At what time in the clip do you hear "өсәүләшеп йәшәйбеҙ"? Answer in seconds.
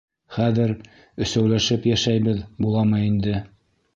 1.25-2.41